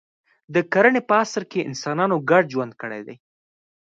د 0.53 0.55
کرنې 0.73 1.01
په 1.09 1.13
عصر 1.21 1.43
کې 1.51 1.67
انسانانو 1.69 2.15
ګډ 2.29 2.43
ژوند 2.53 2.73
کړی 2.81 3.01
دی. 3.07 3.15